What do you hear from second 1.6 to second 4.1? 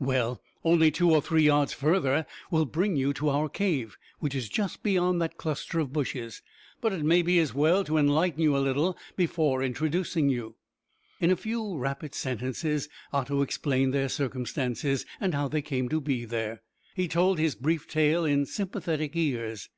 further will bring you to our cave,